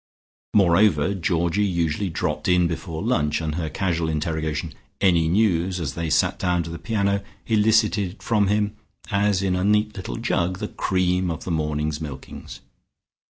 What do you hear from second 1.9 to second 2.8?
dropped in